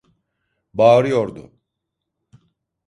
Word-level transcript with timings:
Bağırıyordu. 0.73 1.51